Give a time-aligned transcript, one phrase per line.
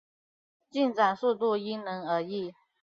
[0.71, 2.55] 进展速度因人而异。